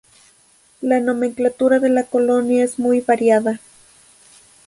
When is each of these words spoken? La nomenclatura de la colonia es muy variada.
La 0.91 0.99
nomenclatura 0.99 1.77
de 1.77 1.87
la 1.89 2.01
colonia 2.03 2.63
es 2.63 2.79
muy 2.79 3.01
variada. 3.01 3.59